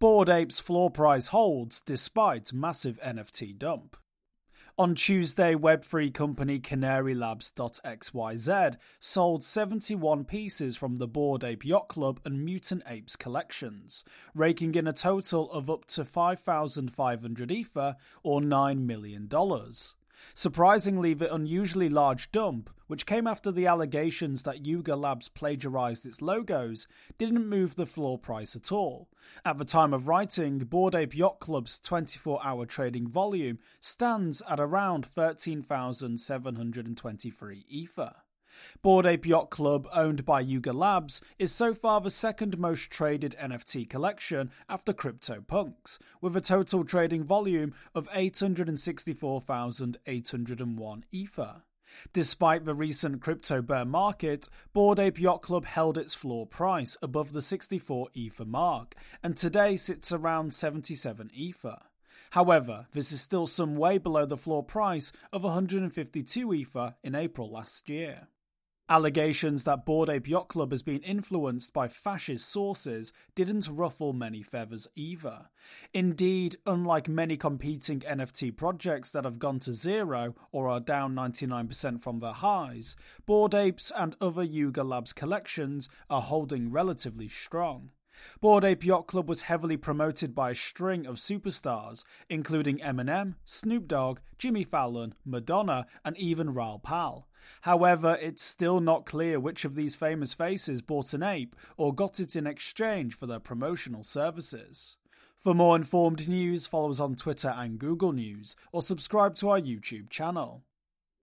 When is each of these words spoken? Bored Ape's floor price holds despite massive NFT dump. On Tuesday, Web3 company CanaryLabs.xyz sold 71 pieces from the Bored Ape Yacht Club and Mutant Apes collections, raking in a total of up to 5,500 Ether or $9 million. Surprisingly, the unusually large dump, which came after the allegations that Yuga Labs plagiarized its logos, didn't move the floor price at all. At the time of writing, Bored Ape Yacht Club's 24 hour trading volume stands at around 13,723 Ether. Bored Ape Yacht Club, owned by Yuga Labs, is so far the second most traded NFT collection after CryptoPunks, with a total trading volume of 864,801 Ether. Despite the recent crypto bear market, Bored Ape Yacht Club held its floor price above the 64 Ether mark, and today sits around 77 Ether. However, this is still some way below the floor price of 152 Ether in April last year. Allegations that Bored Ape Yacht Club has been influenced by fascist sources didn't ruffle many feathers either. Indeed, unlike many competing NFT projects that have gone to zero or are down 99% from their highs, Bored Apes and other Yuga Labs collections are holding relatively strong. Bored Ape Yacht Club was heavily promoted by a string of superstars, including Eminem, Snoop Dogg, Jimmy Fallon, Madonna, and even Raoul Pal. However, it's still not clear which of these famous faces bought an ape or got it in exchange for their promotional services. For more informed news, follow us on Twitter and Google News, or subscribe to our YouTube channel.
Bored 0.00 0.28
Ape's 0.28 0.58
floor 0.58 0.90
price 0.90 1.28
holds 1.28 1.80
despite 1.80 2.52
massive 2.52 2.98
NFT 3.00 3.56
dump. 3.56 3.96
On 4.76 4.96
Tuesday, 4.96 5.54
Web3 5.54 6.12
company 6.12 6.58
CanaryLabs.xyz 6.58 8.76
sold 8.98 9.44
71 9.44 10.24
pieces 10.24 10.76
from 10.76 10.96
the 10.96 11.06
Bored 11.06 11.44
Ape 11.44 11.64
Yacht 11.64 11.86
Club 11.86 12.18
and 12.24 12.44
Mutant 12.44 12.82
Apes 12.88 13.14
collections, 13.14 14.02
raking 14.34 14.74
in 14.74 14.88
a 14.88 14.92
total 14.92 15.48
of 15.52 15.70
up 15.70 15.84
to 15.86 16.04
5,500 16.04 17.52
Ether 17.52 17.94
or 18.24 18.40
$9 18.40 18.80
million. 18.80 19.28
Surprisingly, 20.34 21.14
the 21.14 21.32
unusually 21.32 21.88
large 21.88 22.32
dump, 22.32 22.68
which 22.86 23.06
came 23.06 23.26
after 23.26 23.50
the 23.50 23.66
allegations 23.66 24.42
that 24.42 24.66
Yuga 24.66 24.94
Labs 24.96 25.28
plagiarized 25.28 26.04
its 26.06 26.20
logos, 26.20 26.86
didn't 27.18 27.48
move 27.48 27.76
the 27.76 27.86
floor 27.86 28.18
price 28.18 28.54
at 28.54 28.70
all. 28.72 29.08
At 29.44 29.58
the 29.58 29.64
time 29.64 29.94
of 29.94 30.08
writing, 30.08 30.58
Bored 30.58 30.94
Ape 30.94 31.16
Yacht 31.16 31.40
Club's 31.40 31.78
24 31.78 32.44
hour 32.44 32.66
trading 32.66 33.08
volume 33.08 33.58
stands 33.80 34.42
at 34.48 34.60
around 34.60 35.06
13,723 35.06 37.64
Ether. 37.68 38.12
Bored 38.82 39.06
Ape 39.06 39.26
Yacht 39.26 39.50
Club, 39.50 39.86
owned 39.92 40.24
by 40.24 40.40
Yuga 40.40 40.72
Labs, 40.72 41.22
is 41.38 41.52
so 41.52 41.74
far 41.74 42.00
the 42.00 42.10
second 42.10 42.58
most 42.58 42.90
traded 42.90 43.36
NFT 43.40 43.88
collection 43.88 44.50
after 44.68 44.92
CryptoPunks, 44.92 45.98
with 46.20 46.36
a 46.36 46.40
total 46.40 46.84
trading 46.84 47.22
volume 47.24 47.74
of 47.94 48.08
864,801 48.12 51.04
Ether. 51.12 51.62
Despite 52.12 52.64
the 52.64 52.74
recent 52.74 53.20
crypto 53.20 53.62
bear 53.62 53.84
market, 53.84 54.48
Bored 54.72 54.98
Ape 54.98 55.20
Yacht 55.20 55.42
Club 55.42 55.64
held 55.64 55.96
its 55.96 56.14
floor 56.14 56.46
price 56.46 56.96
above 57.02 57.32
the 57.32 57.42
64 57.42 58.08
Ether 58.14 58.44
mark, 58.44 58.94
and 59.22 59.36
today 59.36 59.76
sits 59.76 60.12
around 60.12 60.54
77 60.54 61.30
Ether. 61.32 61.78
However, 62.30 62.86
this 62.92 63.12
is 63.12 63.20
still 63.20 63.46
some 63.46 63.76
way 63.76 63.98
below 63.98 64.26
the 64.26 64.36
floor 64.36 64.64
price 64.64 65.12
of 65.32 65.44
152 65.44 66.52
Ether 66.52 66.96
in 67.04 67.14
April 67.14 67.50
last 67.50 67.88
year. 67.88 68.26
Allegations 68.86 69.64
that 69.64 69.86
Bored 69.86 70.10
Ape 70.10 70.28
Yacht 70.28 70.48
Club 70.48 70.70
has 70.70 70.82
been 70.82 71.00
influenced 71.00 71.72
by 71.72 71.88
fascist 71.88 72.46
sources 72.46 73.14
didn't 73.34 73.66
ruffle 73.66 74.12
many 74.12 74.42
feathers 74.42 74.86
either. 74.94 75.48
Indeed, 75.94 76.58
unlike 76.66 77.08
many 77.08 77.38
competing 77.38 78.00
NFT 78.00 78.54
projects 78.54 79.10
that 79.12 79.24
have 79.24 79.38
gone 79.38 79.58
to 79.60 79.72
zero 79.72 80.34
or 80.52 80.68
are 80.68 80.80
down 80.80 81.14
99% 81.14 82.02
from 82.02 82.18
their 82.18 82.34
highs, 82.34 82.94
Bored 83.24 83.54
Apes 83.54 83.90
and 83.96 84.16
other 84.20 84.44
Yuga 84.44 84.84
Labs 84.84 85.14
collections 85.14 85.88
are 86.10 86.20
holding 86.20 86.70
relatively 86.70 87.28
strong. 87.28 87.88
Bored 88.40 88.64
Ape 88.64 88.84
Yacht 88.84 89.06
Club 89.06 89.28
was 89.28 89.42
heavily 89.42 89.76
promoted 89.76 90.34
by 90.34 90.50
a 90.50 90.54
string 90.54 91.06
of 91.06 91.16
superstars, 91.16 92.04
including 92.28 92.78
Eminem, 92.78 93.34
Snoop 93.44 93.88
Dogg, 93.88 94.20
Jimmy 94.38 94.64
Fallon, 94.64 95.14
Madonna, 95.24 95.86
and 96.04 96.16
even 96.16 96.54
Raoul 96.54 96.78
Pal. 96.78 97.28
However, 97.62 98.16
it's 98.20 98.42
still 98.42 98.80
not 98.80 99.06
clear 99.06 99.38
which 99.38 99.64
of 99.64 99.74
these 99.74 99.96
famous 99.96 100.34
faces 100.34 100.82
bought 100.82 101.14
an 101.14 101.22
ape 101.22 101.56
or 101.76 101.94
got 101.94 102.20
it 102.20 102.36
in 102.36 102.46
exchange 102.46 103.14
for 103.14 103.26
their 103.26 103.40
promotional 103.40 104.04
services. 104.04 104.96
For 105.38 105.54
more 105.54 105.76
informed 105.76 106.26
news, 106.26 106.66
follow 106.66 106.90
us 106.90 107.00
on 107.00 107.16
Twitter 107.16 107.52
and 107.54 107.78
Google 107.78 108.12
News, 108.12 108.56
or 108.72 108.80
subscribe 108.80 109.34
to 109.36 109.50
our 109.50 109.60
YouTube 109.60 110.08
channel. 110.08 110.62